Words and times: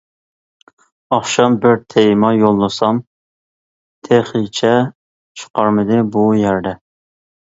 ئاخشام 1.15 1.57
بىر 1.65 1.75
تېما 1.93 2.31
يوللىسام 2.37 3.01
تېخىچە 4.09 4.73
چىقارمىدى، 5.43 6.01
بۇ 6.17 6.25
يەردە. 6.41 6.73